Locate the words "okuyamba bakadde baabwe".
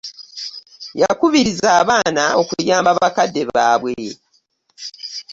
2.41-3.93